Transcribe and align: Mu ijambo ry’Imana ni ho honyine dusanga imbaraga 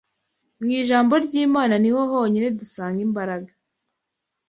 Mu 0.61 0.67
ijambo 0.79 1.13
ry’Imana 1.25 1.75
ni 1.79 1.89
ho 1.93 2.01
honyine 2.11 2.49
dusanga 2.59 2.99
imbaraga 3.07 3.51